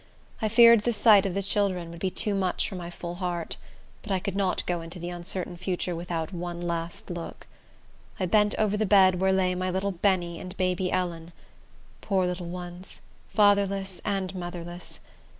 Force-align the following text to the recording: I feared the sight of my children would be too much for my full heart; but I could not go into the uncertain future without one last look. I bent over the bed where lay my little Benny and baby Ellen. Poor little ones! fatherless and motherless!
I 0.41 0.49
feared 0.49 0.79
the 0.81 0.93
sight 0.93 1.27
of 1.27 1.35
my 1.35 1.41
children 1.41 1.91
would 1.91 1.99
be 1.99 2.09
too 2.09 2.33
much 2.33 2.67
for 2.67 2.73
my 2.73 2.89
full 2.89 3.13
heart; 3.13 3.57
but 4.01 4.11
I 4.11 4.17
could 4.17 4.35
not 4.35 4.65
go 4.65 4.81
into 4.81 4.97
the 4.97 5.11
uncertain 5.11 5.57
future 5.57 5.95
without 5.95 6.33
one 6.33 6.59
last 6.59 7.11
look. 7.11 7.45
I 8.19 8.25
bent 8.25 8.55
over 8.57 8.75
the 8.77 8.87
bed 8.87 9.19
where 9.19 9.31
lay 9.31 9.53
my 9.53 9.69
little 9.69 9.91
Benny 9.91 10.39
and 10.39 10.57
baby 10.57 10.91
Ellen. 10.91 11.33
Poor 12.01 12.25
little 12.25 12.49
ones! 12.49 12.99
fatherless 13.31 14.01
and 14.03 14.33
motherless! 14.33 14.97